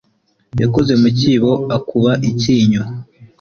Yakoze 0.61 0.93
mu 1.01 1.09
cyibo 1.17 1.51
akuba 1.77 2.11
icyinyo 2.29 2.81